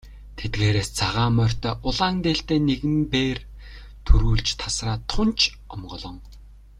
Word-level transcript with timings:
Тэдгээрээс 0.37 0.89
цагаан 0.99 1.31
морьтой 1.37 1.73
улаан 1.87 2.15
дээлтэй 2.23 2.59
нэгэн 2.67 2.97
бээр 3.11 3.39
түрүүлж 4.05 4.47
тасраад 4.61 5.01
тун 5.11 5.29
ч 5.37 5.39
омголон. 5.73 6.15